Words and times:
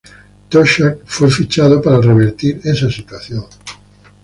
Toshack 0.49 1.01
fue 1.05 1.29
fichado 1.29 1.79
para 1.79 2.01
revertir 2.01 2.59
esa 2.63 2.89
situación. 2.89 3.45